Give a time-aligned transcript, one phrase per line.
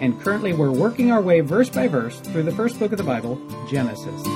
[0.00, 3.04] and currently we're working our way verse by verse through the first book of the
[3.04, 4.26] Bible, Genesis.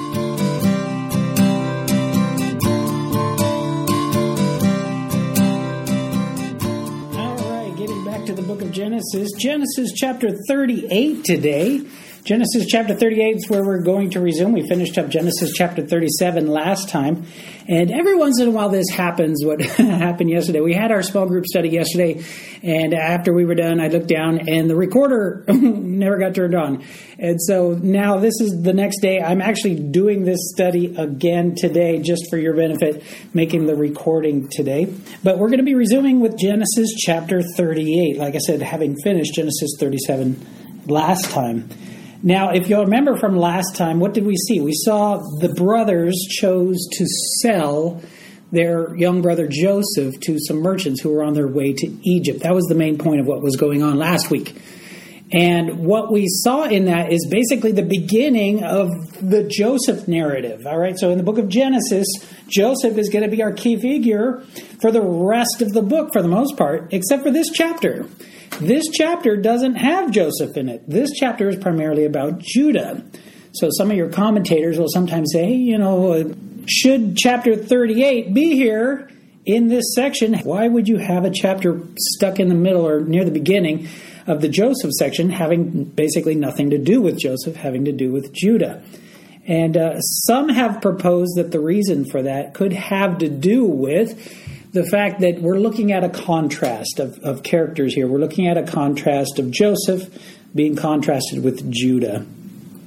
[7.14, 11.86] All right, getting back to the book of Genesis, Genesis chapter 38 today.
[12.24, 14.52] Genesis chapter 38 is where we're going to resume.
[14.52, 17.26] We finished up Genesis chapter 37 last time.
[17.66, 19.44] And every once in a while, this happens.
[19.44, 20.60] What happened yesterday?
[20.60, 22.22] We had our small group study yesterday.
[22.62, 26.84] And after we were done, I looked down and the recorder never got turned on.
[27.18, 29.20] And so now this is the next day.
[29.20, 33.02] I'm actually doing this study again today just for your benefit,
[33.34, 34.94] making the recording today.
[35.24, 38.16] But we're going to be resuming with Genesis chapter 38.
[38.16, 41.68] Like I said, having finished Genesis 37 last time.
[42.22, 44.60] Now, if you'll remember from last time, what did we see?
[44.60, 47.06] We saw the brothers chose to
[47.40, 48.00] sell
[48.52, 52.42] their young brother Joseph to some merchants who were on their way to Egypt.
[52.42, 54.54] That was the main point of what was going on last week.
[55.32, 58.88] And what we saw in that is basically the beginning of
[59.20, 60.66] the Joseph narrative.
[60.66, 62.06] All right, so in the book of Genesis,
[62.48, 64.42] Joseph is going to be our key figure
[64.82, 68.06] for the rest of the book for the most part, except for this chapter.
[68.60, 70.88] This chapter doesn't have Joseph in it.
[70.88, 73.02] This chapter is primarily about Judah.
[73.54, 76.34] So some of your commentators will sometimes say, hey, you know,
[76.66, 79.10] should chapter 38 be here
[79.46, 80.34] in this section?
[80.40, 83.88] Why would you have a chapter stuck in the middle or near the beginning
[84.26, 88.32] of the Joseph section having basically nothing to do with Joseph, having to do with
[88.32, 88.82] Judah?
[89.46, 94.70] And uh, some have proposed that the reason for that could have to do with
[94.72, 98.06] the fact that we're looking at a contrast of, of characters here.
[98.06, 100.08] We're looking at a contrast of Joseph
[100.54, 102.24] being contrasted with Judah.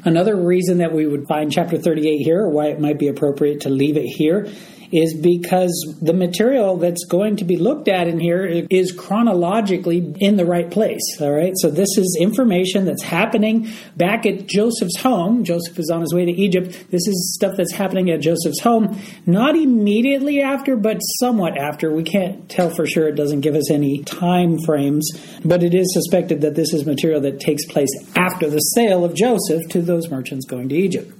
[0.03, 3.61] Another reason that we would find chapter 38 here, or why it might be appropriate
[3.61, 4.47] to leave it here,
[4.95, 10.37] is because the material that's going to be looked at in here is chronologically in
[10.37, 11.01] the right place.
[11.19, 15.43] All right, so this is information that's happening back at Joseph's home.
[15.43, 16.91] Joseph is on his way to Egypt.
[16.91, 21.91] This is stuff that's happening at Joseph's home, not immediately after, but somewhat after.
[21.91, 23.07] We can't tell for sure.
[23.07, 25.09] It doesn't give us any time frames,
[25.43, 29.13] but it is suspected that this is material that takes place after the sale of
[29.13, 31.11] Joseph to those merchants going to Egypt.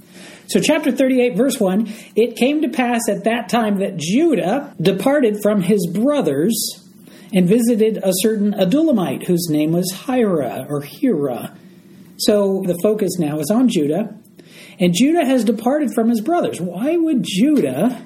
[0.48, 5.42] So, chapter 38, verse 1 It came to pass at that time that Judah departed
[5.42, 6.54] from his brothers
[7.34, 11.58] and visited a certain Adullamite whose name was Hira or Hira.
[12.18, 14.16] So, the focus now is on Judah.
[14.80, 16.60] And Judah has departed from his brothers.
[16.60, 18.06] Why would Judah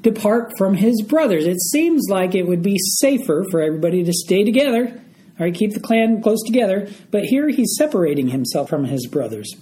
[0.00, 1.46] depart from his brothers?
[1.46, 4.88] It seems like it would be safer for everybody to stay together.
[4.88, 6.88] All right, keep the clan close together.
[7.10, 9.54] But here he's separating himself from his brothers.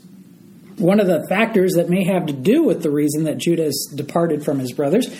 [0.80, 4.44] One of the factors that may have to do with the reason that Judah departed
[4.44, 5.14] from his brothers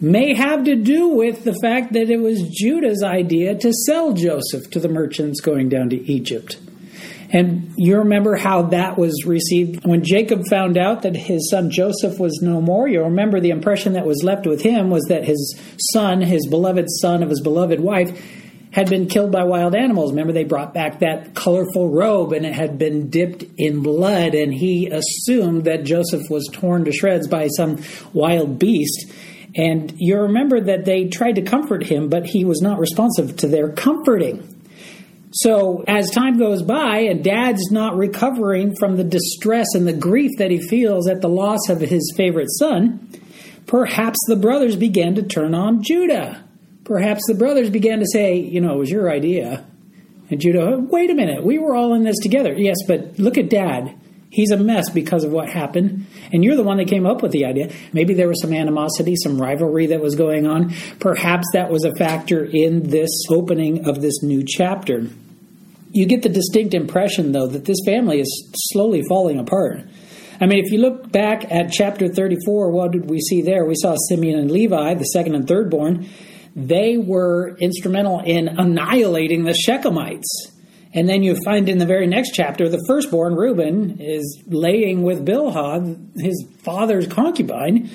[0.00, 4.70] may have to do with the fact that it was Judah's idea to sell Joseph
[4.72, 6.58] to the merchants going down to Egypt.
[7.30, 12.20] And you remember how that was received when Jacob found out that his son Joseph
[12.20, 12.86] was no more.
[12.88, 15.58] You remember the impression that was left with him was that his
[15.92, 18.45] son, his beloved son of his beloved wife,
[18.76, 20.12] had been killed by wild animals.
[20.12, 24.52] Remember, they brought back that colorful robe and it had been dipped in blood, and
[24.52, 27.82] he assumed that Joseph was torn to shreds by some
[28.12, 29.10] wild beast.
[29.54, 33.48] And you remember that they tried to comfort him, but he was not responsive to
[33.48, 34.46] their comforting.
[35.32, 40.32] So, as time goes by and dad's not recovering from the distress and the grief
[40.36, 43.08] that he feels at the loss of his favorite son,
[43.66, 46.45] perhaps the brothers began to turn on Judah.
[46.86, 49.66] Perhaps the brothers began to say, you know, it was your idea.
[50.30, 52.54] And Judah, wait a minute, we were all in this together.
[52.56, 53.92] Yes, but look at dad.
[54.30, 56.06] He's a mess because of what happened.
[56.32, 57.72] And you're the one that came up with the idea.
[57.92, 60.74] Maybe there was some animosity, some rivalry that was going on.
[61.00, 65.08] Perhaps that was a factor in this opening of this new chapter.
[65.90, 69.80] You get the distinct impression, though, that this family is slowly falling apart.
[70.40, 73.64] I mean, if you look back at chapter 34, what did we see there?
[73.64, 76.06] We saw Simeon and Levi, the second and third born
[76.56, 80.24] they were instrumental in annihilating the Shechemites.
[80.94, 85.26] And then you find in the very next chapter, the firstborn, Reuben, is laying with
[85.26, 87.90] Bilhah, his father's concubine.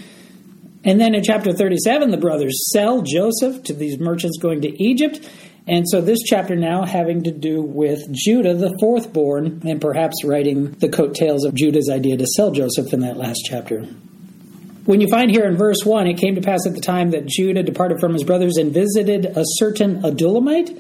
[0.84, 5.28] And then in chapter 37, the brothers sell Joseph to these merchants going to Egypt.
[5.68, 10.72] And so this chapter now having to do with Judah, the fourthborn, and perhaps writing
[10.74, 13.88] the coattails of Judah's idea to sell Joseph in that last chapter.
[14.91, 17.25] When you find here in verse 1, it came to pass at the time that
[17.25, 20.77] Judah departed from his brothers and visited a certain Adullamite.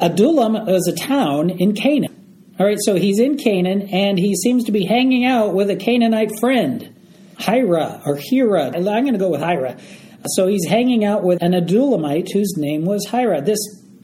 [0.00, 2.54] Adullam is a town in Canaan.
[2.58, 5.76] All right, so he's in Canaan and he seems to be hanging out with a
[5.76, 6.96] Canaanite friend,
[7.38, 8.74] Hira or Hira.
[8.74, 9.76] I'm going to go with Hira.
[10.28, 13.42] So he's hanging out with an Adullamite whose name was Hira.
[13.42, 13.58] This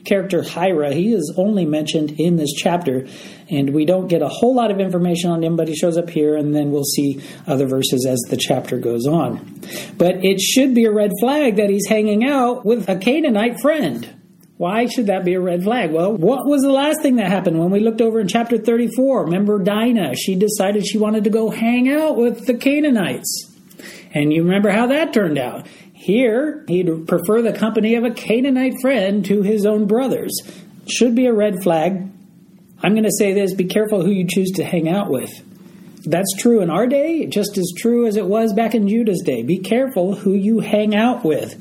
[0.04, 3.06] character Hira, he is only mentioned in this chapter,
[3.50, 6.10] and we don't get a whole lot of information on him, but he shows up
[6.10, 9.60] here, and then we'll see other verses as the chapter goes on.
[9.96, 14.20] But it should be a red flag that he's hanging out with a Canaanite friend.
[14.56, 15.90] Why should that be a red flag?
[15.90, 19.24] Well, what was the last thing that happened when we looked over in chapter 34?
[19.24, 20.14] Remember Dinah?
[20.14, 23.50] She decided she wanted to go hang out with the Canaanites.
[24.14, 25.66] And you remember how that turned out.
[25.94, 30.32] Here, he'd prefer the company of a Canaanite friend to his own brothers.
[30.87, 32.11] Should be a red flag.
[32.82, 35.31] I'm going to say this be careful who you choose to hang out with.
[36.05, 39.43] That's true in our day, just as true as it was back in Judah's day.
[39.43, 41.55] Be careful who you hang out with.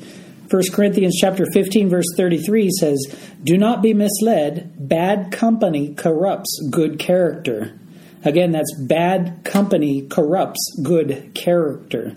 [0.52, 3.00] 1 Corinthians chapter 15 verse 33 says,
[3.44, 7.72] "Do not be misled, bad company corrupts good character."
[8.26, 12.16] Again, that's bad company corrupts good character.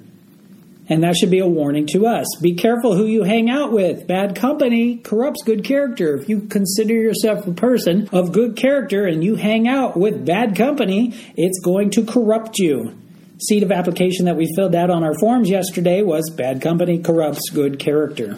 [0.88, 2.26] And that should be a warning to us.
[2.40, 4.06] Be careful who you hang out with.
[4.06, 6.16] Bad company corrupts good character.
[6.16, 10.54] If you consider yourself a person of good character and you hang out with bad
[10.54, 12.96] company, it's going to corrupt you.
[13.38, 17.50] Seed of application that we filled out on our forms yesterday was bad company corrupts
[17.50, 18.36] good character.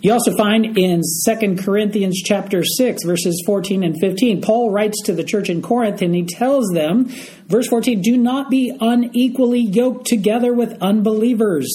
[0.00, 5.12] You also find in 2 Corinthians chapter 6 verses 14 and 15 Paul writes to
[5.12, 7.08] the church in Corinth and he tells them
[7.46, 11.68] verse 14 do not be unequally yoked together with unbelievers.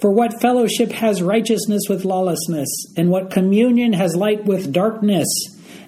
[0.00, 2.68] For what fellowship has righteousness with lawlessness?
[2.96, 5.28] And what communion has light with darkness?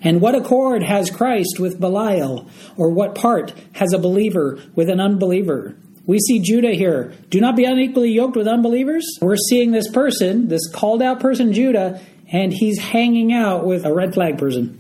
[0.02, 2.46] And what accord has Christ with Belial?
[2.76, 5.76] Or what part has a believer with an unbeliever
[6.06, 7.12] we see Judah here.
[7.31, 9.06] Do not be unequally yoked with unbelievers.
[9.20, 12.00] We're seeing this person, this called out person, Judah,
[12.32, 14.78] and he's hanging out with a red flag person.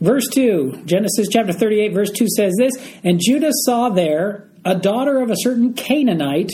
[0.00, 2.72] Verse 2, Genesis chapter 38, verse 2 says this
[3.02, 6.52] And Judah saw there a daughter of a certain Canaanite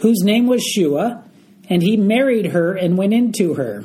[0.00, 1.24] whose name was Shua,
[1.68, 3.84] and he married her and went into her.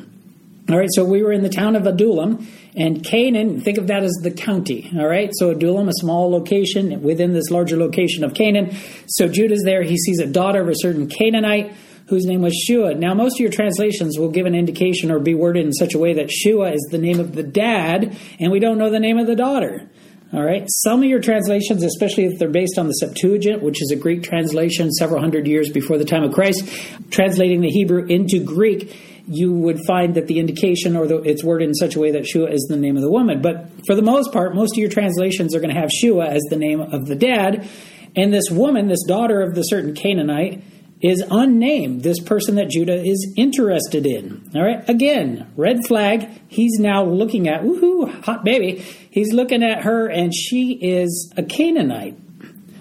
[0.67, 4.03] All right, so we were in the town of Adullam, and Canaan, think of that
[4.03, 4.91] as the county.
[4.97, 8.75] All right, so Adullam, a small location within this larger location of Canaan.
[9.06, 9.83] So Judah's there.
[9.83, 11.71] He sees a daughter of a certain Canaanite
[12.07, 12.95] whose name was Shua.
[12.95, 16.00] Now, most of your translations will give an indication or be worded in such a
[16.00, 19.19] way that Shua is the name of the dad, and we don't know the name
[19.19, 19.88] of the daughter.
[20.33, 20.65] All right.
[20.68, 24.23] Some of your translations, especially if they're based on the Septuagint, which is a Greek
[24.23, 26.68] translation several hundred years before the time of Christ,
[27.11, 28.94] translating the Hebrew into Greek,
[29.27, 32.27] you would find that the indication or the, it's worded in such a way that
[32.27, 33.42] Shua is the name of the woman.
[33.42, 36.42] But for the most part, most of your translations are going to have Shua as
[36.50, 37.68] the name of the dad.
[38.16, 40.63] And this woman, this daughter of the certain Canaanite,
[41.01, 44.50] is unnamed, this person that Judah is interested in.
[44.56, 46.30] All right, again, red flag.
[46.48, 48.83] He's now looking at, woohoo, hot baby.
[49.12, 52.18] He's looking at her, and she is a Canaanite.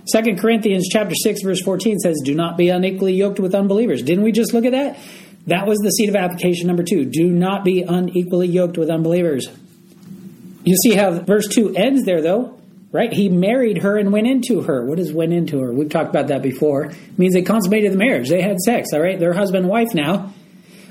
[0.07, 4.23] Second Corinthians chapter 6 verse 14 says, "Do not be unequally yoked with unbelievers." Didn't
[4.23, 4.99] we just look at that?
[5.47, 7.05] That was the seed of application number two.
[7.05, 9.49] Do not be unequally yoked with unbelievers.
[10.65, 12.59] You see how verse 2 ends there, though,
[12.91, 13.13] right?
[13.13, 14.87] He married her and went into her.
[14.87, 15.75] What does went into her?
[15.75, 16.87] We've talked about that before.
[16.87, 18.31] It means they consummated the marriage.
[18.31, 19.19] They had sex, all right?
[19.19, 20.33] They're husband and wife now.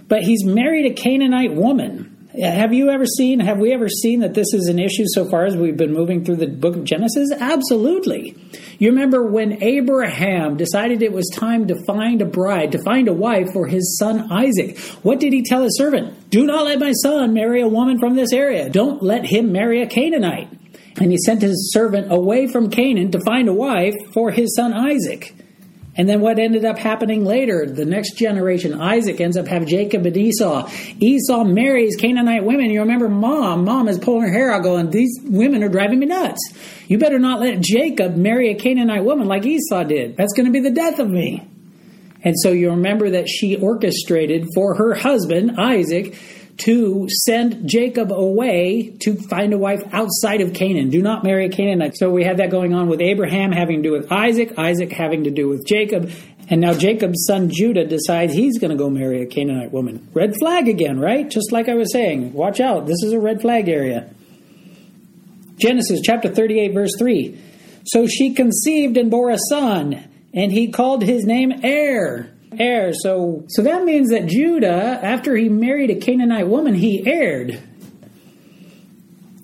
[0.07, 2.12] But he's married a Canaanite woman.
[2.41, 5.45] Have you ever seen, have we ever seen that this is an issue so far
[5.45, 7.31] as we've been moving through the book of Genesis?
[7.31, 8.35] Absolutely.
[8.79, 13.13] You remember when Abraham decided it was time to find a bride, to find a
[13.13, 14.79] wife for his son Isaac.
[15.03, 16.31] What did he tell his servant?
[16.31, 18.67] Do not let my son marry a woman from this area.
[18.67, 20.49] Don't let him marry a Canaanite.
[20.99, 24.73] And he sent his servant away from Canaan to find a wife for his son
[24.73, 25.35] Isaac.
[25.95, 30.05] And then what ended up happening later, the next generation, Isaac ends up having Jacob
[30.05, 30.67] and Esau.
[30.99, 32.71] Esau marries Canaanite women.
[32.71, 36.07] You remember mom, mom is pulling her hair out going, these women are driving me
[36.07, 36.39] nuts.
[36.87, 40.17] You better not let Jacob marry a Canaanite woman like Esau did.
[40.17, 41.47] That's going to be the death of me.
[42.23, 46.15] And so you remember that she orchestrated for her husband, Isaac,
[46.57, 50.89] to send Jacob away to find a wife outside of Canaan.
[50.89, 51.97] Do not marry a Canaanite.
[51.97, 55.23] So we had that going on with Abraham having to do with Isaac, Isaac having
[55.23, 56.11] to do with Jacob,
[56.49, 60.07] and now Jacob's son Judah decides he's going to go marry a Canaanite woman.
[60.13, 61.29] Red flag again, right?
[61.29, 62.33] Just like I was saying.
[62.33, 62.85] Watch out.
[62.85, 64.09] This is a red flag area.
[65.57, 67.39] Genesis chapter 38, verse 3.
[67.85, 72.32] So she conceived and bore a son, and he called his name Er.
[72.59, 72.93] Heir.
[72.93, 77.61] So, so that means that Judah, after he married a Canaanite woman, he heired.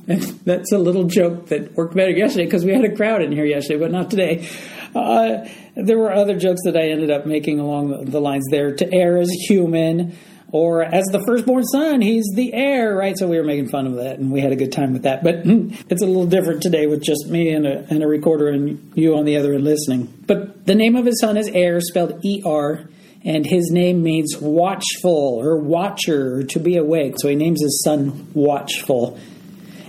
[0.07, 3.45] That's a little joke that worked better yesterday because we had a crowd in here
[3.45, 4.49] yesterday, but not today.
[4.95, 8.73] Uh, there were other jokes that I ended up making along the lines there.
[8.73, 10.17] To heir is human,
[10.51, 13.17] or as the firstborn son, he's the heir, right?
[13.17, 15.23] So we were making fun of that, and we had a good time with that.
[15.23, 18.91] But it's a little different today with just me and a, and a recorder and
[18.95, 20.13] you on the other end listening.
[20.25, 22.89] But the name of his son is Er, spelled E R,
[23.23, 27.15] and his name means watchful or watcher or to be awake.
[27.17, 29.19] So he names his son Watchful.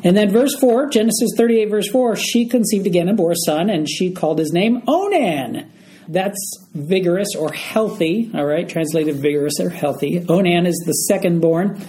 [0.02, 3.68] And then verse 4, Genesis 38, verse 4, she conceived again and bore a son,
[3.68, 5.70] and she called his name Onan.
[6.10, 10.24] That's vigorous or healthy, all right, translated vigorous or healthy.
[10.28, 11.80] Onan is the second born.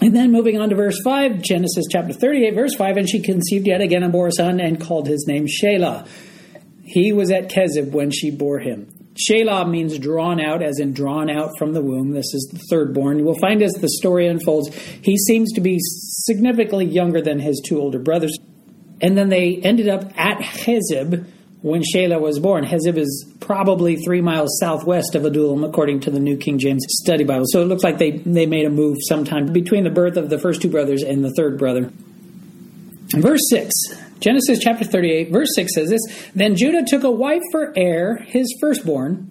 [0.00, 3.66] And then moving on to verse 5, Genesis chapter 38, verse 5, and she conceived
[3.66, 6.08] yet again and bore a son and called his name Shelah.
[6.82, 8.90] He was at Kezib when she bore him.
[9.14, 12.12] Shelah means drawn out, as in drawn out from the womb.
[12.12, 13.22] This is the third born.
[13.22, 17.78] We'll find as the story unfolds, he seems to be significantly younger than his two
[17.78, 18.34] older brothers.
[19.02, 21.26] And then they ended up at Kezib
[21.62, 22.64] when Shelah was born.
[22.64, 27.24] Kezib is probably three miles southwest of Adullam, according to the New King James Study
[27.24, 27.44] Bible.
[27.46, 30.38] So it looks like they, they made a move sometime between the birth of the
[30.38, 31.90] first two brothers and the third brother.
[33.14, 33.72] Verse 6
[34.20, 36.00] Genesis chapter 38, verse 6 says this
[36.34, 39.30] Then Judah took a wife for Er, his firstborn,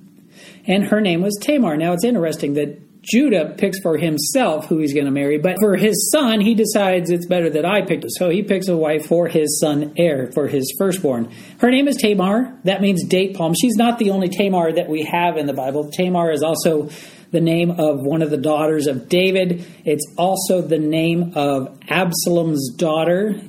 [0.67, 1.77] and her name was Tamar.
[1.77, 5.75] Now it's interesting that Judah picks for himself who he's going to marry, but for
[5.75, 8.03] his son, he decides it's better that I pick.
[8.09, 11.31] So he picks a wife for his son Er, for his firstborn.
[11.59, 12.55] Her name is Tamar.
[12.63, 13.55] That means date palm.
[13.59, 15.89] She's not the only Tamar that we have in the Bible.
[15.89, 16.89] Tamar is also
[17.31, 19.65] the name of one of the daughters of David.
[19.83, 23.41] It's also the name of Absalom's daughter.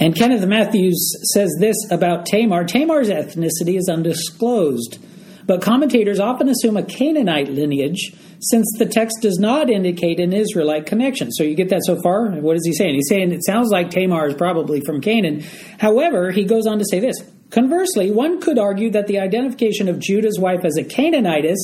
[0.00, 4.98] And Kenneth Mathews says this about Tamar Tamar's ethnicity is undisclosed,
[5.46, 8.12] but commentators often assume a Canaanite lineage
[8.42, 11.30] since the text does not indicate an Israelite connection.
[11.30, 12.30] So you get that so far?
[12.30, 12.94] What is he saying?
[12.94, 15.44] He's saying it sounds like Tamar is probably from Canaan.
[15.78, 17.16] However, he goes on to say this
[17.50, 21.58] Conversely, one could argue that the identification of Judah's wife as a Canaanitess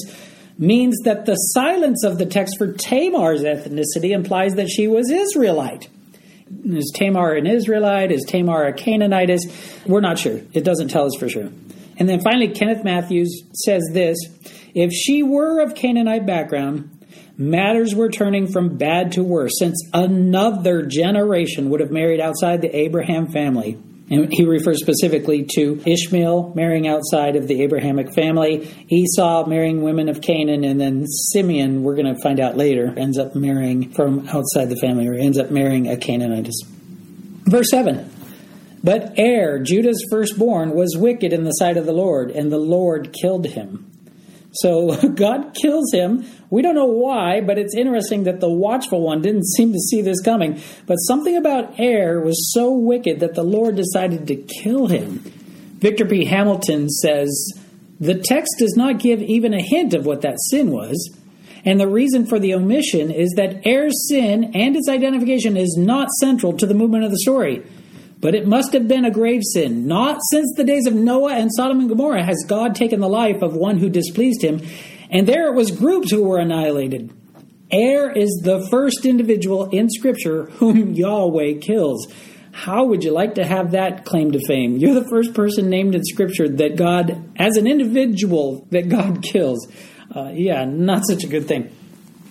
[0.59, 5.89] means that the silence of the text for Tamar's ethnicity implies that she was Israelite.
[6.65, 8.13] Is Tamar an Israelite?
[8.13, 9.87] Is Tamar a Canaanitess?
[9.87, 10.41] We're not sure.
[10.53, 11.49] It doesn't tell us for sure.
[11.99, 14.17] And then finally, Kenneth Mathews says this
[14.81, 17.05] If she were of Canaanite background,
[17.37, 22.77] matters were turning from bad to worse, since another generation would have married outside the
[22.77, 23.77] Abraham family.
[24.09, 30.09] And he refers specifically to Ishmael marrying outside of the Abrahamic family, Esau marrying women
[30.09, 34.29] of Canaan, and then Simeon, we're going to find out later, ends up marrying from
[34.29, 36.53] outside the family or ends up marrying a Canaanite.
[37.47, 38.09] Verse 7
[38.85, 43.13] But Er, Judah's firstborn, was wicked in the sight of the Lord, and the Lord
[43.21, 43.88] killed him.
[44.53, 46.25] So God kills him.
[46.51, 50.03] We don't know why, but it's interesting that the watchful one didn't seem to see
[50.03, 50.61] this coming.
[50.87, 55.19] But something about Er was so wicked that the Lord decided to kill him.
[55.79, 56.25] Victor P.
[56.25, 57.53] Hamilton says
[58.01, 61.15] the text does not give even a hint of what that sin was.
[61.65, 66.09] And the reason for the omission is that Er's sin and its identification is not
[66.21, 67.65] central to the movement of the story.
[68.21, 69.87] But it must have been a grave sin.
[69.87, 73.43] Not since the days of Noah and Sodom and Gomorrah has God taken the life
[73.43, 74.61] of one who displeased him.
[75.11, 77.13] And there it was groups who were annihilated.
[77.73, 82.09] Er is the first individual in Scripture whom Yahweh kills.
[82.51, 84.79] How would you like to have that claim to fame?
[84.79, 89.69] You're the first person named in Scripture that God, as an individual, that God kills.
[90.15, 91.71] Uh, yeah, not such a good thing.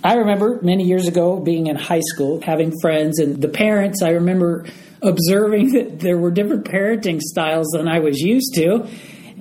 [0.08, 4.12] I remember many years ago being in high school, having friends, and the parents, I
[4.12, 4.66] remember
[5.02, 8.88] observing that there were different parenting styles than I was used to.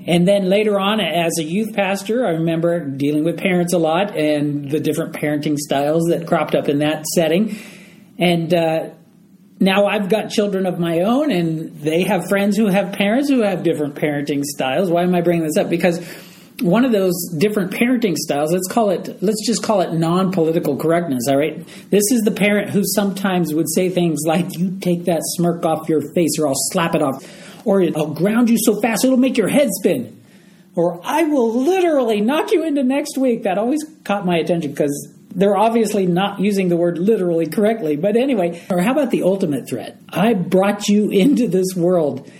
[0.09, 4.17] And then later on, as a youth pastor, I remember dealing with parents a lot
[4.17, 7.57] and the different parenting styles that cropped up in that setting.
[8.19, 8.91] And uh,
[9.61, 13.43] now I've got children of my own, and they have friends who have parents who
[13.43, 14.91] have different parenting styles.
[14.91, 15.71] Why am I bringing this up?
[15.71, 16.05] Because
[16.61, 18.53] one of those different parenting styles.
[18.53, 21.67] Let's call it let's just call it non-political correctness all right?
[21.91, 25.89] This is the parent who sometimes would say things like you take that smirk off
[25.89, 29.37] your face or i'll slap it off or i'll ground you so fast it'll make
[29.37, 30.23] your head spin
[30.75, 33.43] or i will literally knock you into next week.
[33.43, 37.97] That always caught my attention because they're obviously not using the word literally correctly.
[37.97, 40.01] But anyway or how about the ultimate threat?
[40.09, 42.31] I brought you into this world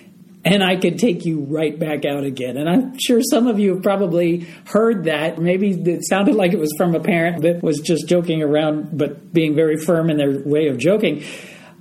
[0.47, 2.57] and I could take you right back out again.
[2.57, 5.39] And I'm sure some of you have probably heard that.
[5.41, 9.33] Maybe it sounded like it was from a parent that was just joking around, but
[9.33, 11.25] being very firm in their way of joking.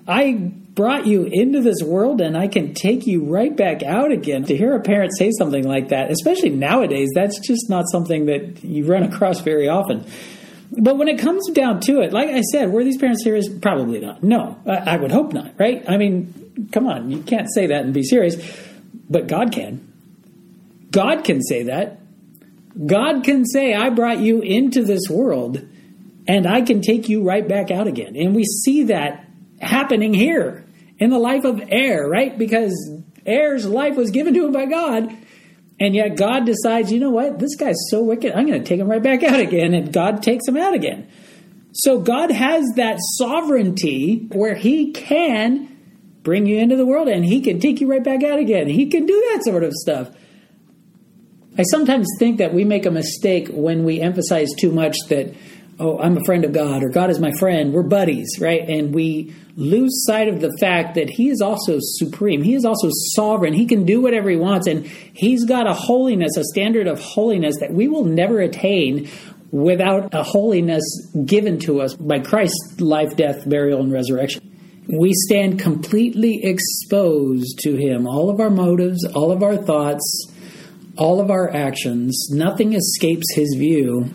[0.08, 4.46] I brought you into this world and I can take you right back out again.
[4.46, 8.64] To hear a parent say something like that, especially nowadays, that's just not something that
[8.64, 10.08] you run across very often.
[10.72, 13.48] But when it comes down to it, like I said, were these parents serious?
[13.48, 14.24] Probably not.
[14.24, 15.88] No, I, would hope not, right?
[15.88, 18.36] I mean, come on, you can't say that and be serious,
[19.10, 19.92] but God can.
[20.92, 22.00] God can say that.
[22.86, 25.66] God can say, I brought you into this world
[26.28, 28.16] and I can take you right back out again.
[28.16, 29.26] And we see that
[29.62, 30.66] happening here
[30.98, 32.38] in the life of Er, right?
[32.38, 32.74] Because
[33.28, 35.16] Er's life was given to him by God.
[35.80, 37.40] And yet God decides, you know what?
[37.40, 38.34] This guy's so wicked.
[38.34, 39.74] I'm going to take him right back out again.
[39.74, 41.10] And God takes him out again.
[41.74, 45.75] So God has that sovereignty where he can
[46.26, 48.68] bring you into the world and he can take you right back out again.
[48.68, 50.10] He can do that sort of stuff.
[51.58, 55.34] I sometimes think that we make a mistake when we emphasize too much that
[55.80, 57.74] oh, I'm a friend of God or God is my friend.
[57.74, 58.68] We're buddies, right?
[58.68, 62.42] And we lose sight of the fact that He is also supreme.
[62.42, 63.54] He is also sovereign.
[63.54, 64.68] He can do whatever He wants.
[64.68, 69.10] And He's got a holiness, a standard of holiness that we will never attain
[69.52, 70.84] without a holiness
[71.26, 74.45] given to us by Christ's life, death, burial, and resurrection.
[74.88, 78.08] We stand completely exposed to Him.
[78.08, 80.32] All of our motives, all of our thoughts,
[80.98, 84.12] all of our actions, nothing escapes His view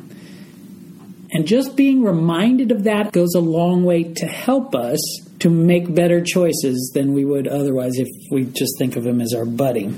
[1.32, 4.98] and just being reminded of that goes a long way to help us
[5.40, 9.32] to make better choices than we would otherwise if we just think of him as
[9.32, 9.94] our buddy.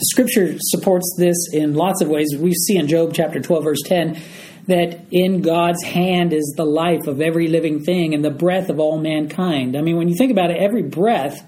[0.00, 2.36] Scripture supports this in lots of ways.
[2.38, 4.20] We see in Job chapter 12, verse 10,
[4.68, 8.78] that in God's hand is the life of every living thing and the breath of
[8.78, 9.76] all mankind.
[9.76, 11.42] I mean, when you think about it, every breath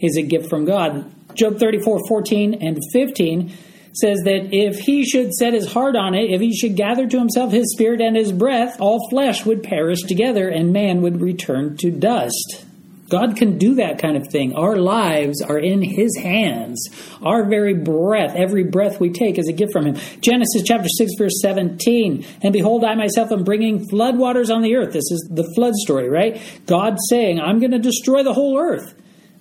[0.00, 1.10] is a gift from God.
[1.34, 3.52] Job 34, 14 and 15
[3.94, 7.18] says that if he should set his heart on it, if he should gather to
[7.18, 11.76] himself his spirit and his breath, all flesh would perish together and man would return
[11.76, 12.64] to dust.
[13.12, 14.56] God can do that kind of thing.
[14.56, 16.88] Our lives are in His hands.
[17.22, 19.96] Our very breath, every breath we take, is a gift from Him.
[20.22, 22.24] Genesis chapter 6, verse 17.
[22.42, 24.94] And behold, I myself am bringing flood waters on the earth.
[24.94, 26.40] This is the flood story, right?
[26.64, 28.94] God saying, I'm going to destroy the whole earth.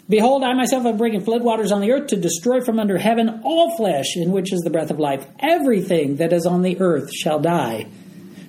[0.10, 3.40] Behold, I myself am bringing flood waters on the earth to destroy from under heaven
[3.46, 5.26] all flesh, in which is the breath of life.
[5.40, 7.88] Everything that is on the earth shall die.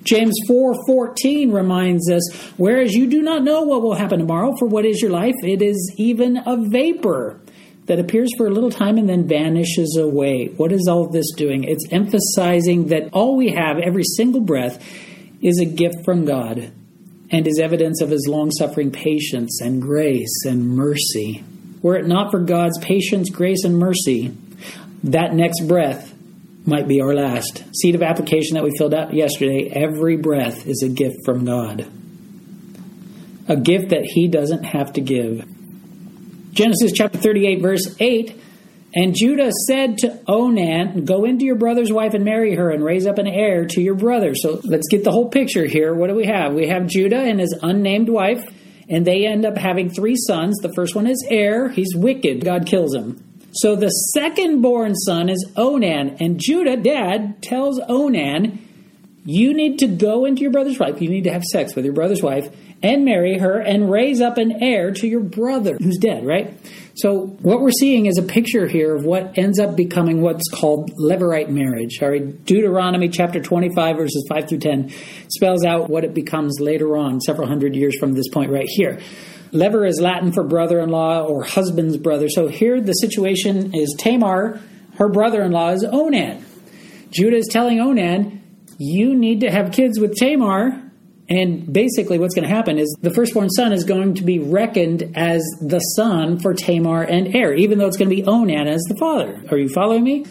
[0.03, 2.21] James 4:14 reminds us,
[2.57, 5.35] whereas you do not know what will happen tomorrow, for what is your life?
[5.43, 7.39] It is even a vapor
[7.85, 10.49] that appears for a little time and then vanishes away.
[10.57, 11.65] What is all this doing?
[11.65, 14.81] It's emphasizing that all we have, every single breath,
[15.41, 16.71] is a gift from God
[17.29, 21.43] and is evidence of his long suffering patience and grace and mercy.
[21.81, 24.31] Were it not for God's patience, grace, and mercy,
[25.03, 26.12] that next breath
[26.65, 27.63] might be our last.
[27.75, 31.85] Seed of application that we filled out yesterday every breath is a gift from God.
[33.47, 35.45] A gift that He doesn't have to give.
[36.53, 38.39] Genesis chapter 38, verse 8
[38.95, 43.07] and Judah said to Onan, Go into your brother's wife and marry her and raise
[43.07, 44.35] up an heir to your brother.
[44.35, 45.95] So let's get the whole picture here.
[45.95, 46.53] What do we have?
[46.53, 48.43] We have Judah and his unnamed wife
[48.89, 50.57] and they end up having three sons.
[50.61, 51.69] The first one is Er.
[51.69, 52.45] He's wicked.
[52.45, 53.32] God kills him.
[53.53, 56.17] So the second born son is Onan.
[56.19, 58.59] And Judah, dad, tells Onan,
[59.25, 61.01] You need to go into your brother's wife.
[61.01, 64.37] You need to have sex with your brother's wife and marry her and raise up
[64.37, 66.53] an heir to your brother who's dead, right?
[66.95, 70.91] So what we're seeing is a picture here of what ends up becoming what's called
[70.91, 71.99] levirate marriage.
[72.01, 74.91] All right, Deuteronomy chapter 25 verses 5 through 10
[75.29, 78.99] spells out what it becomes later on, several hundred years from this point right here.
[79.53, 82.27] Levir is Latin for brother-in-law or husband's brother.
[82.29, 84.59] So here the situation is Tamar,
[84.97, 86.45] her brother-in-law is Onan.
[87.11, 88.41] Judah is telling Onan,
[88.79, 90.83] you need to have kids with Tamar
[91.29, 95.13] and basically, what's going to happen is the firstborn son is going to be reckoned
[95.15, 98.81] as the son for Tamar and Er, even though it's going to be Onan as
[98.83, 99.41] the father.
[99.49, 100.25] Are you following me?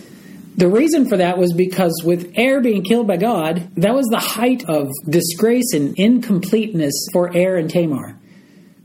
[0.56, 4.18] The reason for that was because with Er being killed by God, that was the
[4.18, 8.18] height of disgrace and incompleteness for Er and Tamar.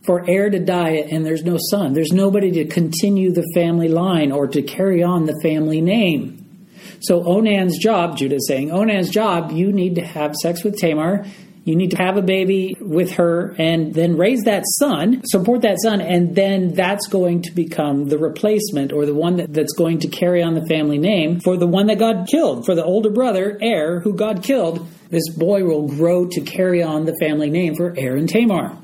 [0.08, 4.32] For Er to die and there's no son, there's nobody to continue the family line
[4.32, 6.44] or to carry on the family name.
[7.02, 11.26] So Onan's job, Judah is saying, Onan's job, you need to have sex with Tamar
[11.68, 15.82] you need to have a baby with her and then raise that son, support that
[15.82, 20.00] son, and then that's going to become the replacement or the one that, that's going
[20.00, 23.10] to carry on the family name for the one that God killed, for the older
[23.10, 24.88] brother, heir, who God killed.
[25.10, 28.78] This boy will grow to carry on the family name for and Tamar.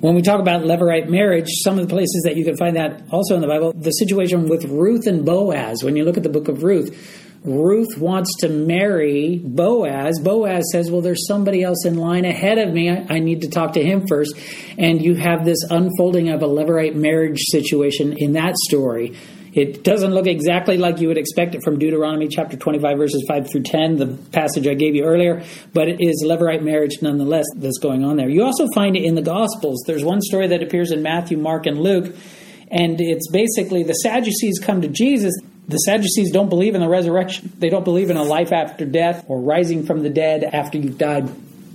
[0.00, 3.02] When we talk about Levirate marriage, some of the places that you can find that
[3.10, 6.30] also in the Bible, the situation with Ruth and Boaz, when you look at the
[6.30, 10.18] book of Ruth, Ruth wants to marry Boaz.
[10.18, 12.88] Boaz says, Well, there's somebody else in line ahead of me.
[12.88, 14.34] I, need to talk to him first.
[14.78, 19.16] And you have this unfolding of a Levirate marriage situation in that story.
[19.52, 23.50] It doesn't look exactly like you would expect it from Deuteronomy chapter 25, verses 5
[23.50, 27.78] through 10, the passage I gave you earlier, but it is Levirate marriage nonetheless that's
[27.78, 28.28] going on there.
[28.28, 29.82] You also find it in the Gospels.
[29.86, 32.14] There's one story that appears in Matthew, Mark, and Luke,
[32.70, 35.34] and it's basically the Sadducees come to Jesus.
[35.66, 39.24] The Sadducees don't believe in the resurrection, they don't believe in a life after death
[39.26, 41.28] or rising from the dead after you've died.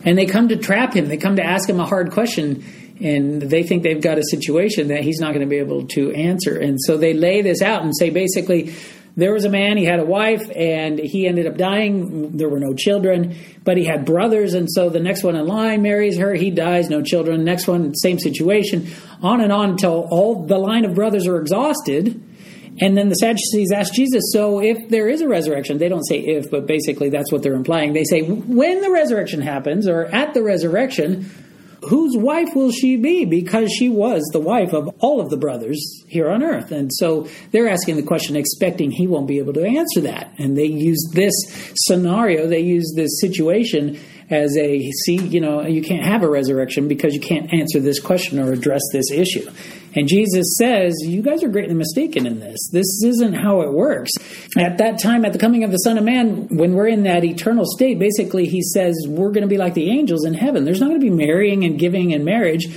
[0.05, 2.63] And they come to trap him, they come to ask him a hard question
[3.01, 6.12] and they think they've got a situation that he's not going to be able to
[6.13, 6.58] answer.
[6.58, 8.73] And so they lay this out and say basically,
[9.17, 12.36] there was a man, he had a wife, and he ended up dying.
[12.36, 15.81] There were no children, but he had brothers, and so the next one in line
[15.81, 17.45] marries her, he dies, no children.
[17.45, 18.89] Next one, same situation,
[19.21, 22.21] on and on until all the line of brothers are exhausted.
[22.81, 26.19] And then the Sadducees ask Jesus, so if there is a resurrection, they don't say
[26.19, 27.93] if, but basically that's what they're implying.
[27.93, 31.29] They say, when the resurrection happens, or at the resurrection,
[31.83, 33.25] whose wife will she be?
[33.25, 36.71] Because she was the wife of all of the brothers here on earth.
[36.71, 40.33] And so they're asking the question, expecting he won't be able to answer that.
[40.38, 41.33] And they use this
[41.75, 46.88] scenario, they use this situation as a see, you know, you can't have a resurrection
[46.88, 49.49] because you can't answer this question or address this issue.
[49.93, 52.57] And Jesus says, You guys are greatly mistaken in this.
[52.71, 54.11] This isn't how it works.
[54.57, 57.23] At that time, at the coming of the Son of Man, when we're in that
[57.23, 60.65] eternal state, basically, he says, We're going to be like the angels in heaven.
[60.65, 62.67] There's not going to be marrying and giving in marriage,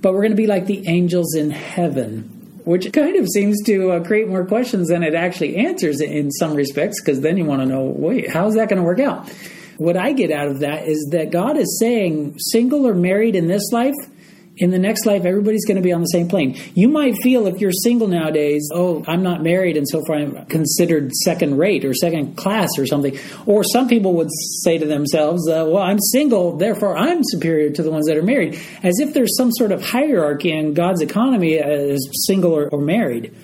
[0.00, 2.30] but we're going to be like the angels in heaven
[2.64, 6.54] which kind of seems to uh, create more questions than it actually answers in some
[6.54, 9.30] respects, because then you want to know, wait, how's that going to work out?
[9.78, 13.48] What I get out of that is that God is saying, single or married in
[13.48, 13.94] this life,
[14.56, 16.56] in the next life, everybody's going to be on the same plane.
[16.74, 20.46] You might feel if you're single nowadays, oh, I'm not married, and so far I'm
[20.46, 23.18] considered second rate or second class or something.
[23.46, 24.28] Or some people would
[24.62, 28.22] say to themselves, uh, well, I'm single, therefore I'm superior to the ones that are
[28.22, 32.80] married, as if there's some sort of hierarchy in God's economy as single or, or
[32.80, 33.34] married.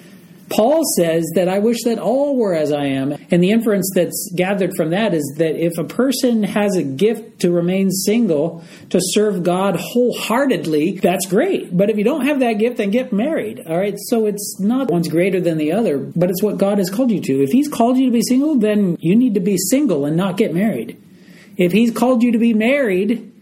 [0.51, 3.13] Paul says that I wish that all were as I am.
[3.31, 7.41] And the inference that's gathered from that is that if a person has a gift
[7.41, 11.77] to remain single, to serve God wholeheartedly, that's great.
[11.77, 13.63] But if you don't have that gift, then get married.
[13.65, 13.95] All right.
[14.09, 17.21] So it's not one's greater than the other, but it's what God has called you
[17.21, 17.43] to.
[17.43, 20.37] If He's called you to be single, then you need to be single and not
[20.37, 21.01] get married.
[21.57, 23.33] If He's called you to be married,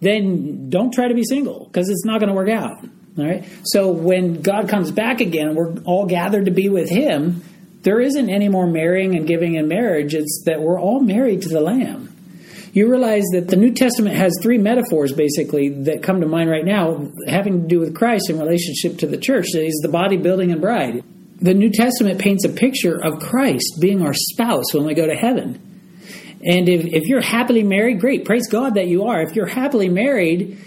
[0.00, 2.84] then don't try to be single because it's not going to work out.
[3.18, 3.44] All right.
[3.64, 7.42] So when God comes back again, we're all gathered to be with Him.
[7.82, 10.14] There isn't any more marrying and giving in marriage.
[10.14, 12.14] It's that we're all married to the Lamb.
[12.72, 16.64] You realize that the New Testament has three metaphors basically that come to mind right
[16.64, 19.46] now, having to do with Christ in relationship to the church.
[19.52, 21.02] He's the body, building, and bride.
[21.40, 25.14] The New Testament paints a picture of Christ being our spouse when we go to
[25.14, 25.64] heaven.
[26.44, 28.24] And if, if you're happily married, great.
[28.24, 29.22] Praise God that you are.
[29.22, 30.58] If you're happily married,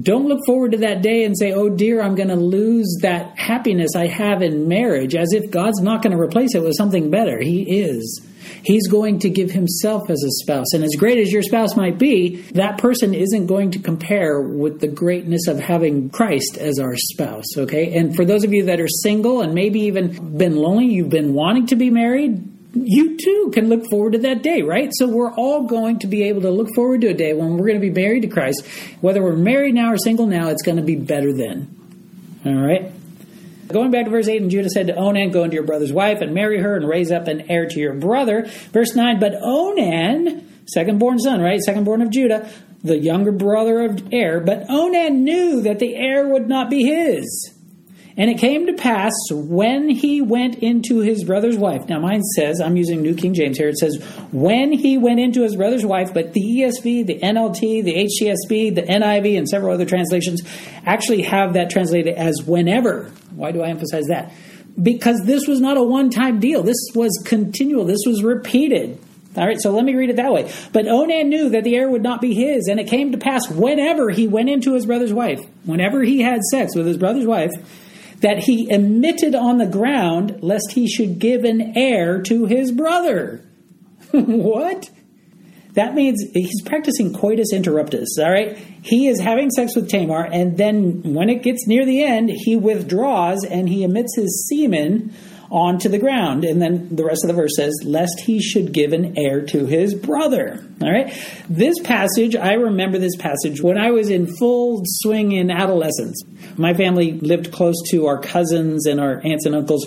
[0.00, 3.38] don't look forward to that day and say, oh dear, I'm going to lose that
[3.38, 7.08] happiness I have in marriage, as if God's not going to replace it with something
[7.10, 7.40] better.
[7.40, 8.26] He is.
[8.64, 10.72] He's going to give himself as a spouse.
[10.72, 14.80] And as great as your spouse might be, that person isn't going to compare with
[14.80, 17.96] the greatness of having Christ as our spouse, okay?
[17.96, 21.32] And for those of you that are single and maybe even been lonely, you've been
[21.32, 24.90] wanting to be married, you too can look forward to that day, right?
[24.92, 27.66] So we're all going to be able to look forward to a day when we're
[27.66, 28.66] going to be married to Christ.
[29.00, 31.74] Whether we're married now or single now, it's going to be better then.
[32.44, 32.92] All right?
[33.68, 36.20] Going back to verse 8, and Judah said to Onan, Go into your brother's wife
[36.20, 38.46] and marry her and raise up an heir to your brother.
[38.72, 41.60] Verse 9, but Onan, second born son, right?
[41.60, 42.48] Second born of Judah,
[42.84, 47.55] the younger brother of heir, but Onan knew that the heir would not be his.
[48.18, 51.86] And it came to pass when he went into his brother's wife.
[51.86, 54.02] Now, mine says, I'm using New King James here, it says,
[54.32, 58.82] when he went into his brother's wife, but the ESV, the NLT, the HCSB, the
[58.82, 60.42] NIV, and several other translations
[60.86, 63.10] actually have that translated as whenever.
[63.34, 64.32] Why do I emphasize that?
[64.82, 68.98] Because this was not a one time deal, this was continual, this was repeated.
[69.36, 70.50] All right, so let me read it that way.
[70.72, 73.50] But Onan knew that the heir would not be his, and it came to pass
[73.50, 77.50] whenever he went into his brother's wife, whenever he had sex with his brother's wife,
[78.20, 83.44] that he emitted on the ground lest he should give an heir to his brother.
[84.10, 84.90] what?
[85.74, 88.56] That means he's practicing coitus interruptus, all right?
[88.82, 92.56] He is having sex with Tamar, and then when it gets near the end, he
[92.56, 95.12] withdraws and he emits his semen
[95.50, 96.44] onto the ground.
[96.44, 99.66] And then the rest of the verse says, lest he should give an heir to
[99.66, 100.64] his brother.
[100.82, 101.12] All right.
[101.48, 106.22] This passage, I remember this passage when I was in full swing in adolescence.
[106.56, 109.86] My family lived close to our cousins and our aunts and uncles.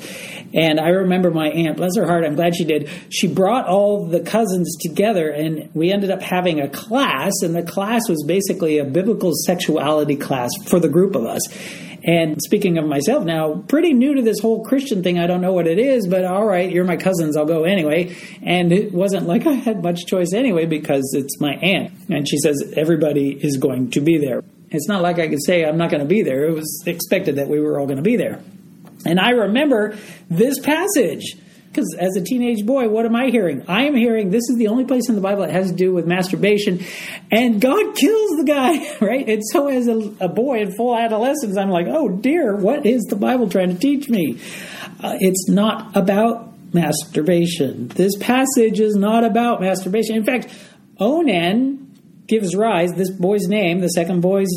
[0.53, 2.89] And I remember my aunt, bless her heart, I'm glad she did.
[3.09, 7.33] She brought all the cousins together and we ended up having a class.
[7.43, 11.41] And the class was basically a biblical sexuality class for the group of us.
[12.03, 15.19] And speaking of myself now, pretty new to this whole Christian thing.
[15.19, 17.35] I don't know what it is, but all right, you're my cousins.
[17.35, 18.15] I'll go anyway.
[18.41, 21.91] And it wasn't like I had much choice anyway because it's my aunt.
[22.09, 24.43] And she says everybody is going to be there.
[24.71, 26.45] It's not like I could say I'm not going to be there.
[26.45, 28.41] It was expected that we were all going to be there.
[29.05, 29.97] And I remember
[30.29, 31.37] this passage
[31.69, 33.63] because as a teenage boy, what am I hearing?
[33.67, 35.93] I am hearing this is the only place in the Bible that has to do
[35.93, 36.83] with masturbation,
[37.31, 39.27] and God kills the guy, right?
[39.29, 43.03] And so, as a, a boy in full adolescence, I'm like, oh dear, what is
[43.03, 44.39] the Bible trying to teach me?
[45.01, 47.87] Uh, it's not about masturbation.
[47.89, 50.15] This passage is not about masturbation.
[50.15, 50.47] In fact,
[50.99, 54.49] Onan gives rise, this boy's name, the second boy's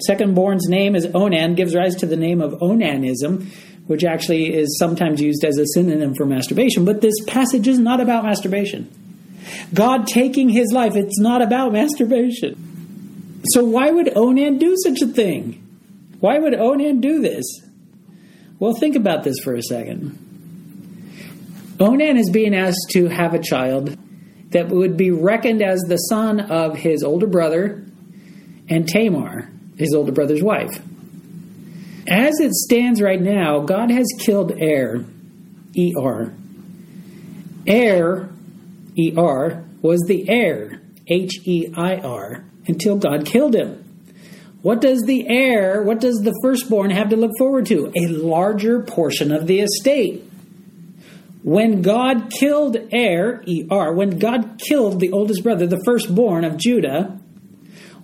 [0.00, 3.48] second born's name is Onan, gives rise to the name of Onanism
[3.86, 6.84] which actually is sometimes used as a synonym for masturbation.
[6.84, 8.90] But this passage is not about masturbation.
[9.72, 13.42] God taking his life, it's not about masturbation.
[13.52, 15.60] So why would Onan do such a thing?
[16.20, 17.44] Why would Onan do this?
[18.58, 20.18] Well, think about this for a second.
[21.78, 23.98] Onan is being asked to have a child
[24.50, 27.84] that would be reckoned as the son of his older brother
[28.68, 30.80] and Tamar, his older brother's wife.
[32.06, 35.04] As it stands right now, God has killed Er,
[35.74, 36.32] E R.
[37.68, 38.28] Er,
[38.96, 43.80] E R, was the heir, H E I R, until God killed him.
[44.60, 47.92] What does the heir, what does the firstborn have to look forward to?
[47.96, 50.24] A larger portion of the estate.
[51.42, 56.56] When God killed Er, E R, when God killed the oldest brother, the firstborn of
[56.56, 57.18] Judah,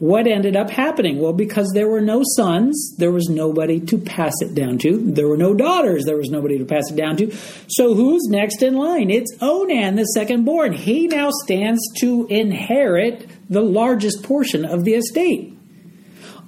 [0.00, 1.18] what ended up happening?
[1.18, 4.96] Well, because there were no sons, there was nobody to pass it down to.
[4.96, 7.30] There were no daughters, there was nobody to pass it down to.
[7.68, 9.10] So who's next in line?
[9.10, 10.72] It's Onan, the second born.
[10.72, 15.54] He now stands to inherit the largest portion of the estate,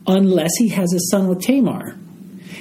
[0.07, 1.99] unless he has a son with Tamar.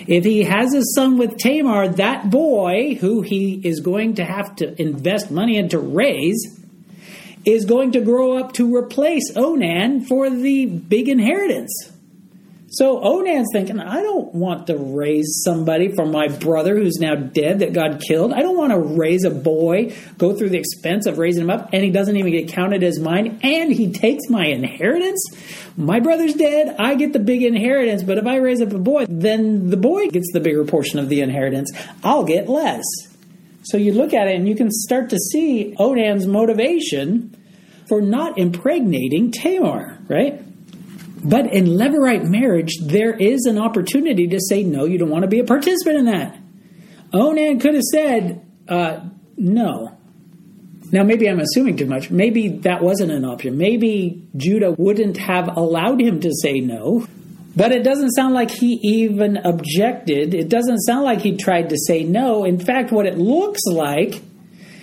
[0.08, 4.58] If he has a son with Tamar, that boy who he is going to have
[4.58, 6.61] to invest money in to raise
[7.46, 11.92] is going to grow up to replace Onan for the big inheritance.
[12.74, 17.60] So Onan's thinking, I don't want to raise somebody for my brother who's now dead
[17.60, 18.32] that God killed.
[18.32, 21.72] I don't want to raise a boy, go through the expense of raising him up,
[21.74, 25.22] and he doesn't even get counted as mine, and he takes my inheritance.
[25.76, 29.06] My brother's dead, I get the big inheritance, but if I raise up a boy,
[29.10, 31.74] then the boy gets the bigger portion of the inheritance.
[32.06, 32.86] I'll get less.
[33.64, 37.36] So you look at it and you can start to see Onan's motivation
[37.88, 40.42] for not impregnating Tamar, right?
[41.24, 45.28] But in Levirate marriage, there is an opportunity to say, no, you don't want to
[45.28, 46.38] be a participant in that.
[47.14, 49.02] Onan could have said, uh,
[49.38, 49.98] no.
[50.92, 52.10] Now, maybe I'm assuming too much.
[52.10, 53.58] Maybe that wasn't an option.
[53.58, 57.08] Maybe Judah wouldn't have allowed him to say no.
[57.56, 60.34] But it doesn't sound like he even objected.
[60.34, 62.46] It doesn't sound like he tried to say no.
[62.46, 64.22] In fact, what it looks like,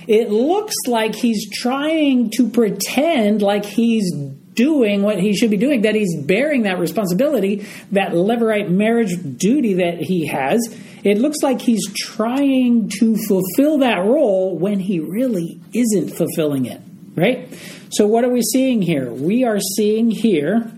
[0.06, 4.12] it looks like he's trying to pretend like he's
[4.58, 9.74] doing what he should be doing, that he's bearing that responsibility, that Levirate marriage duty
[9.74, 10.60] that he has.
[11.04, 16.82] It looks like he's trying to fulfill that role when he really isn't fulfilling it,
[17.14, 17.48] right?
[17.90, 19.10] So, what are we seeing here?
[19.12, 20.72] We are seeing here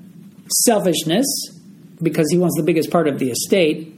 [0.67, 1.27] selfishness
[2.03, 3.97] because he wants the biggest part of the estate.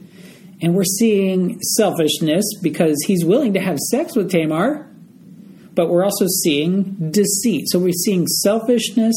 [0.61, 4.89] And we're seeing selfishness because he's willing to have sex with Tamar,
[5.73, 7.65] but we're also seeing deceit.
[7.67, 9.15] So we're seeing selfishness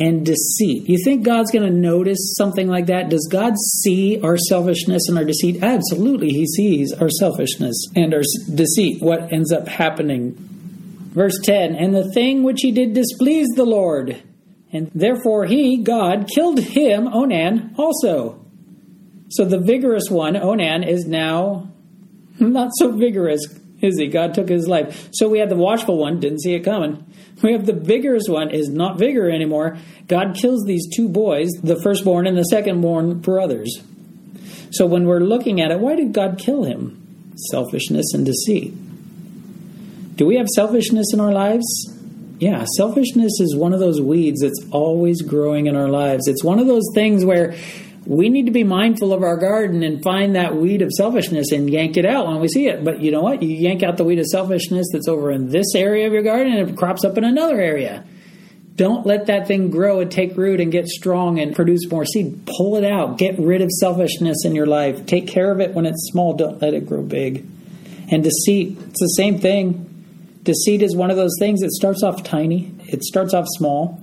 [0.00, 0.88] and deceit.
[0.88, 3.08] You think God's going to notice something like that?
[3.10, 5.62] Does God see our selfishness and our deceit?
[5.62, 8.22] Absolutely, He sees our selfishness and our
[8.52, 9.00] deceit.
[9.00, 10.32] What ends up happening?
[11.14, 14.20] Verse 10 And the thing which he did displeased the Lord
[14.74, 18.44] and therefore he, God, killed him, Onan, also.
[19.28, 21.70] So the vigorous one, Onan, is now
[22.40, 23.40] not so vigorous,
[23.80, 24.08] is he?
[24.08, 25.08] God took his life.
[25.12, 27.06] So we have the watchful one, didn't see it coming.
[27.40, 29.78] We have the vigorous one, is not vigor anymore.
[30.08, 33.80] God kills these two boys, the firstborn and the secondborn brothers.
[34.72, 37.32] So when we're looking at it, why did God kill him?
[37.50, 38.74] Selfishness and deceit.
[40.16, 41.93] Do we have selfishness in our lives?
[42.44, 46.28] Yeah, selfishness is one of those weeds that's always growing in our lives.
[46.28, 47.54] It's one of those things where
[48.04, 51.70] we need to be mindful of our garden and find that weed of selfishness and
[51.70, 52.84] yank it out when we see it.
[52.84, 53.42] But you know what?
[53.42, 56.52] You yank out the weed of selfishness that's over in this area of your garden
[56.52, 58.04] and it crops up in another area.
[58.76, 62.46] Don't let that thing grow and take root and get strong and produce more seed.
[62.58, 63.16] Pull it out.
[63.16, 65.06] Get rid of selfishness in your life.
[65.06, 66.34] Take care of it when it's small.
[66.34, 67.46] Don't let it grow big.
[68.10, 69.93] And deceit, it's the same thing.
[70.44, 74.00] Deceit is one of those things that starts off tiny, it starts off small,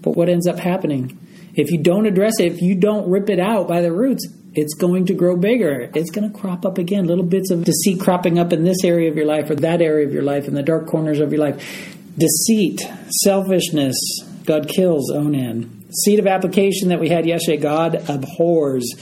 [0.00, 1.18] but what ends up happening?
[1.54, 4.74] If you don't address it, if you don't rip it out by the roots, it's
[4.74, 5.90] going to grow bigger.
[5.94, 9.10] It's going to crop up again, little bits of deceit cropping up in this area
[9.10, 11.40] of your life or that area of your life, in the dark corners of your
[11.40, 11.96] life.
[12.18, 12.80] Deceit,
[13.22, 13.96] selfishness,
[14.44, 15.84] God kills Onan.
[15.92, 18.94] Seed of application that we had yesterday, God abhors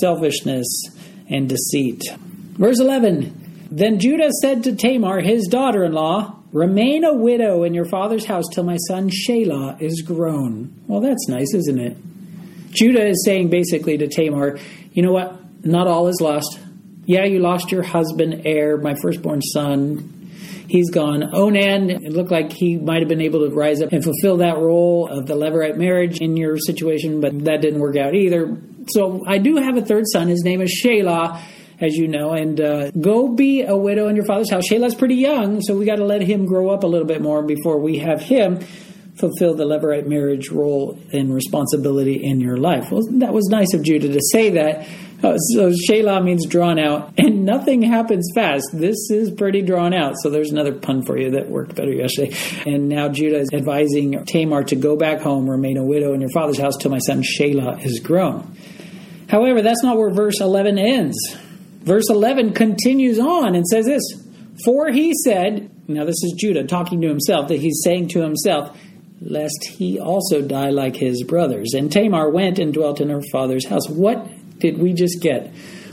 [0.00, 0.66] selfishness
[1.28, 2.02] and deceit.
[2.56, 7.74] Verse 11 Then Judah said to Tamar, his daughter in law, Remain a widow in
[7.74, 10.74] your father's house till my son Shelah is grown.
[10.86, 11.96] Well, that's nice, isn't it?
[12.70, 14.58] Judah is saying basically to Tamar,
[14.92, 15.36] You know what?
[15.62, 16.58] Not all is lost.
[17.04, 20.30] Yeah, you lost your husband, heir, my firstborn son.
[20.68, 21.34] He's gone.
[21.34, 24.56] Onan, it looked like he might have been able to rise up and fulfill that
[24.56, 28.56] role of the Levirate marriage in your situation, but that didn't work out either.
[28.88, 30.28] So I do have a third son.
[30.28, 31.40] His name is Shelah
[31.80, 34.64] as you know, and uh, go be a widow in your father's house.
[34.68, 37.42] Shelah's pretty young, so we got to let him grow up a little bit more
[37.42, 38.60] before we have him
[39.18, 42.90] fulfill the Levirate marriage role and responsibility in your life.
[42.90, 44.88] Well, that was nice of Judah to say that.
[45.22, 48.68] Uh, so Shelah means drawn out, and nothing happens fast.
[48.72, 50.14] This is pretty drawn out.
[50.22, 52.36] So there's another pun for you that worked better yesterday.
[52.66, 56.30] And now Judah is advising Tamar to go back home, remain a widow in your
[56.30, 58.56] father's house till my son Shelah is grown.
[59.28, 61.16] However, that's not where verse 11 ends.
[61.88, 64.02] Verse 11 continues on and says this
[64.62, 68.76] For he said, now this is Judah talking to himself, that he's saying to himself,
[69.22, 71.72] lest he also die like his brothers.
[71.72, 73.88] And Tamar went and dwelt in her father's house.
[73.88, 75.50] What did we just get?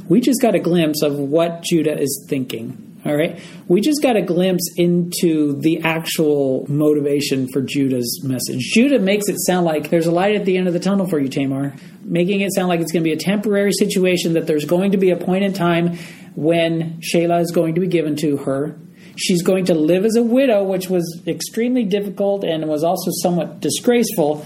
[0.10, 2.86] We just got a glimpse of what Judah is thinking.
[3.06, 3.40] All right.
[3.68, 8.72] We just got a glimpse into the actual motivation for Judah's message.
[8.74, 11.20] Judah makes it sound like there's a light at the end of the tunnel for
[11.20, 14.66] you, Tamar, making it sound like it's going to be a temporary situation, that there's
[14.66, 15.98] going to be a point in time
[16.36, 18.78] when Shelah is going to be given to her.
[19.18, 23.62] She's going to live as a widow, which was extremely difficult and was also somewhat
[23.62, 24.46] disgraceful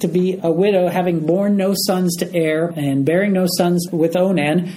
[0.00, 4.16] to be a widow, having borne no sons to heir and bearing no sons with
[4.16, 4.72] Onan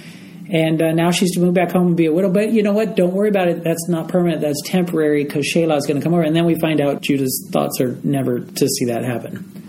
[0.50, 2.32] and uh, now she's to move back home and be a widow.
[2.32, 2.96] But you know what?
[2.96, 3.64] Don't worry about it.
[3.64, 4.42] That's not permanent.
[4.42, 6.24] That's temporary because Shelah is going to come over.
[6.24, 9.67] And then we find out Judah's thoughts are never to see that happen.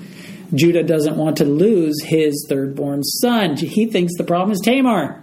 [0.54, 3.56] Judah doesn't want to lose his third born son.
[3.56, 5.22] He thinks the problem is Tamar.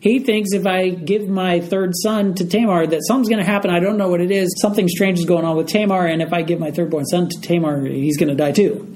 [0.00, 3.70] He thinks if I give my third son to Tamar, that something's going to happen.
[3.70, 4.54] I don't know what it is.
[4.60, 6.06] Something strange is going on with Tamar.
[6.06, 8.94] And if I give my third born son to Tamar, he's going to die too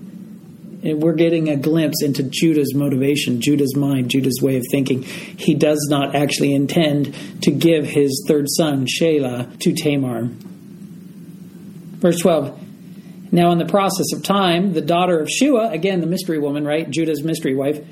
[0.82, 5.02] we're getting a glimpse into Judah's motivation, Judah's mind, Judah's way of thinking.
[5.02, 10.28] He does not actually intend to give his third son, Shelah, to Tamar.
[12.00, 12.67] Verse 12.
[13.30, 16.88] Now, in the process of time, the daughter of Shua, again, the mystery woman, right?
[16.88, 17.84] Judah's mystery wife,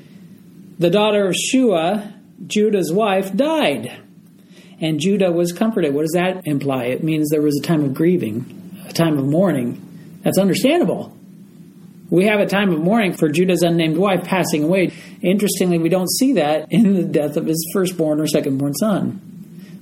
[0.79, 2.13] the daughter of Shua,
[2.45, 4.01] Judah's wife, died.
[4.79, 5.93] And Judah was comforted.
[5.93, 6.85] What does that imply?
[6.85, 10.19] It means there was a time of grieving, a time of mourning.
[10.23, 11.15] That's understandable.
[12.09, 14.93] We have a time of mourning for Judah's unnamed wife passing away.
[15.21, 19.36] Interestingly, we don't see that in the death of his firstborn or secondborn son.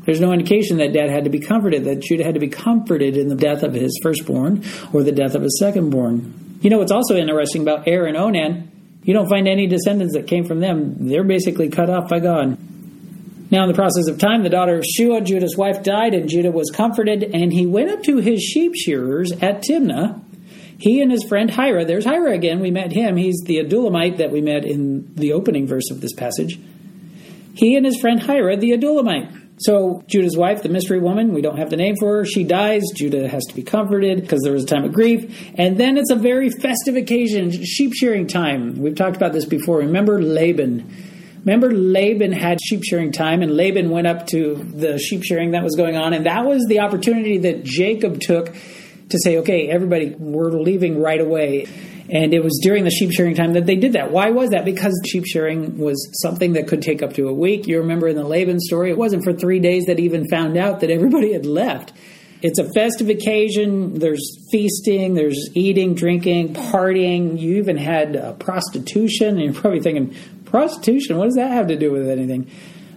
[0.06, 3.18] There's no indication that dad had to be comforted, that Judah had to be comforted
[3.18, 4.64] in the death of his firstborn
[4.94, 6.64] or the death of his secondborn.
[6.64, 8.72] You know what's also interesting about Er and Onan?
[9.04, 11.08] You don't find any descendants that came from them.
[11.08, 12.58] They're basically cut off by God.
[13.52, 16.52] Now, in the process of time, the daughter of Shua, Judah's wife, died, and Judah
[16.52, 20.22] was comforted, and he went up to his sheep shearers at Timnah
[20.78, 23.16] he and his friend Hira, there's Hira again, we met him.
[23.16, 26.60] He's the Adullamite that we met in the opening verse of this passage.
[27.54, 29.44] He and his friend Hira, the Adullamite.
[29.58, 32.26] So Judah's wife, the mystery woman, we don't have the name for her.
[32.26, 32.84] She dies.
[32.94, 35.50] Judah has to be comforted because there was a time of grief.
[35.56, 38.78] And then it's a very festive occasion, sheep shearing time.
[38.78, 39.78] We've talked about this before.
[39.78, 41.14] Remember Laban.
[41.46, 45.64] Remember Laban had sheep shearing time, and Laban went up to the sheep shearing that
[45.64, 48.56] was going on, and that was the opportunity that Jacob took
[49.10, 51.68] to say, okay, everybody, we're leaving right away.
[52.10, 54.12] And it was during the sheep shearing time that they did that.
[54.12, 54.64] Why was that?
[54.64, 57.68] Because sheep shearing was something that could take up to a week.
[57.68, 60.82] You remember in the Laban story, it wasn't for three days that even found out
[60.82, 61.94] that everybody had left.
[62.44, 63.98] It's a festive occasion.
[63.98, 67.40] There's feasting, there's eating, drinking, partying.
[67.40, 69.40] You even had uh, prostitution.
[69.40, 70.16] And you're probably thinking,
[70.46, 71.18] prostitution?
[71.18, 72.52] What does that have to do with anything?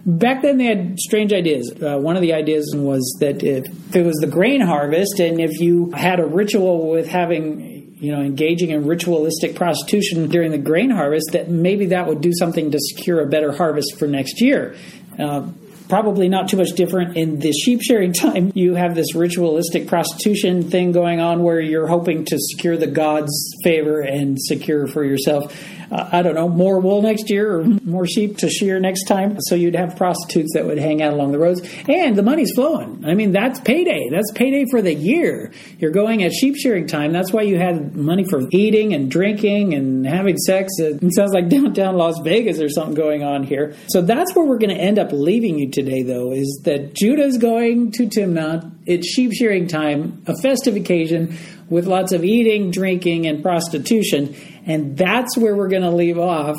[0.05, 1.73] Back then, they had strange ideas.
[1.81, 5.59] Uh, one of the ideas was that if it was the grain harvest, and if
[5.59, 10.89] you had a ritual with having you know, engaging in ritualistic prostitution during the grain
[10.89, 14.75] harvest, that maybe that would do something to secure a better harvest for next year.
[15.17, 15.49] Uh,
[15.89, 18.51] probably not too much different in the sheep shearing time.
[18.55, 23.33] You have this ritualistic prostitution thing going on where you're hoping to secure the God's
[23.63, 25.53] favor and secure for yourself
[25.91, 29.37] uh, I don't know, more wool next year or more sheep to shear next time.
[29.41, 31.61] So you'd have prostitutes that would hang out along the roads.
[31.87, 33.03] And the money's flowing.
[33.05, 34.09] I mean, that's payday.
[34.09, 35.51] That's payday for the year.
[35.79, 37.11] You're going at sheep shearing time.
[37.11, 40.73] That's why you had money for eating and drinking and having sex.
[40.79, 43.75] It sounds like downtown Las Vegas or something going on here.
[43.87, 47.37] So that's where we're going to end up leaving you today, though, is that Judah's
[47.37, 48.71] going to Timnah.
[48.85, 51.37] It's sheep shearing time, a festive occasion
[51.69, 54.35] with lots of eating, drinking, and prostitution.
[54.69, 56.55] And that's where we're going to leave off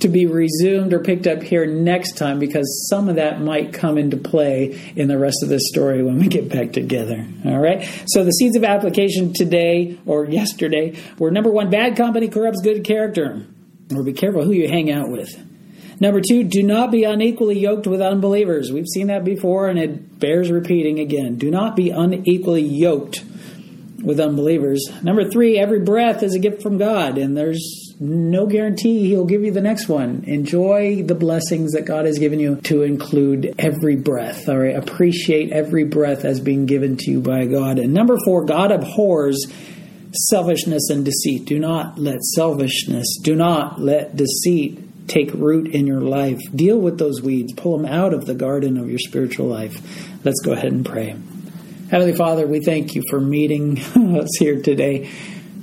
[0.00, 3.98] to be resumed or picked up here next time because some of that might come
[3.98, 7.24] into play in the rest of this story when we get back together.
[7.44, 7.86] All right?
[8.06, 12.82] So the seeds of application today or yesterday were number one, bad company corrupts good
[12.82, 13.46] character.
[13.94, 15.38] Or be careful who you hang out with.
[16.00, 18.72] Number two, do not be unequally yoked with unbelievers.
[18.72, 21.36] We've seen that before and it bears repeating again.
[21.36, 23.22] Do not be unequally yoked
[24.04, 24.86] with unbelievers.
[25.02, 29.42] Number three, every breath is a gift from God, and there's no guarantee He'll give
[29.42, 30.24] you the next one.
[30.26, 34.48] Enjoy the blessings that God has given you to include every breath.
[34.48, 37.78] All right, appreciate every breath as being given to you by God.
[37.78, 39.46] And number four, God abhors
[40.28, 41.44] selfishness and deceit.
[41.46, 46.40] Do not let selfishness, do not let deceit take root in your life.
[46.54, 49.74] Deal with those weeds, pull them out of the garden of your spiritual life.
[50.24, 51.16] Let's go ahead and pray.
[51.94, 53.78] Heavenly Father, we thank you for meeting
[54.18, 55.08] us here today.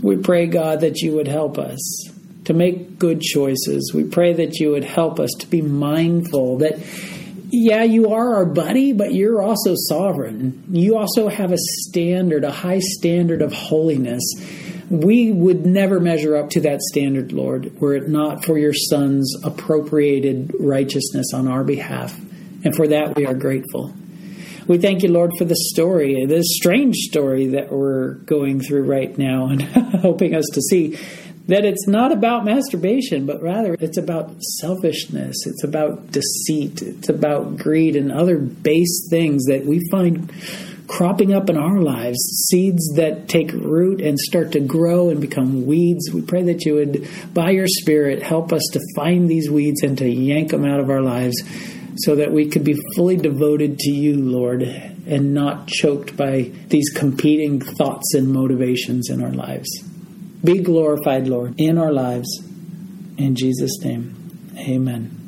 [0.01, 2.09] We pray, God, that you would help us
[2.45, 3.91] to make good choices.
[3.93, 6.79] We pray that you would help us to be mindful that,
[7.49, 10.63] yeah, you are our buddy, but you're also sovereign.
[10.69, 14.23] You also have a standard, a high standard of holiness.
[14.89, 19.35] We would never measure up to that standard, Lord, were it not for your Son's
[19.43, 22.17] appropriated righteousness on our behalf.
[22.63, 23.93] And for that, we are grateful.
[24.67, 29.15] We thank you, Lord, for the story, this strange story that we're going through right
[29.17, 30.97] now, and helping us to see
[31.47, 37.57] that it's not about masturbation, but rather it's about selfishness, it's about deceit, it's about
[37.57, 40.31] greed and other base things that we find
[40.87, 42.17] cropping up in our lives,
[42.49, 46.11] seeds that take root and start to grow and become weeds.
[46.13, 49.97] We pray that you would, by your Spirit, help us to find these weeds and
[49.97, 51.41] to yank them out of our lives
[51.97, 56.89] so that we could be fully devoted to you, Lord, and not choked by these
[56.89, 59.69] competing thoughts and motivations in our lives.
[60.43, 62.27] Be glorified, Lord, in our lives.
[63.17, 65.20] In Jesus' name, amen.